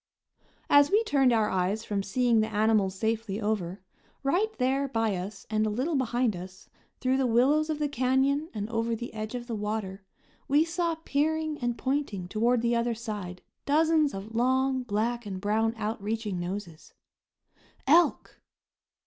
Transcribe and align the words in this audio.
As 0.67 0.89
we 0.89 1.03
turned 1.03 1.31
our 1.31 1.47
eyes 1.51 1.83
from 1.85 2.01
seeing 2.01 2.39
the 2.39 2.47
animals 2.51 2.95
safely 2.95 3.39
over, 3.39 3.81
right 4.23 4.51
there 4.57 4.87
by 4.87 5.15
us 5.15 5.45
and 5.47 5.63
a 5.63 5.69
little 5.69 5.93
behind 5.95 6.35
us, 6.35 6.69
through 6.99 7.17
the 7.17 7.27
willows 7.27 7.69
of 7.69 7.77
the 7.77 7.87
canyon 7.87 8.49
and 8.51 8.67
over 8.71 8.95
the 8.95 9.13
edge 9.13 9.35
of 9.35 9.45
the 9.45 9.53
water, 9.53 10.03
we 10.47 10.65
saw 10.65 10.95
peering 11.05 11.59
and 11.59 11.77
pointing 11.77 12.27
toward 12.27 12.63
the 12.63 12.75
other 12.75 12.95
side 12.95 13.43
dozens 13.67 14.15
of 14.15 14.33
long 14.33 14.81
black 14.81 15.27
and 15.27 15.39
brown 15.39 15.75
outreaching 15.77 16.39
noses. 16.39 16.95
Elk! 17.85 18.41